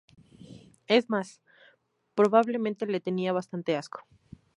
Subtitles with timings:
[0.87, 1.43] Es más,
[2.15, 4.01] probablemente le tenía bastante asco"".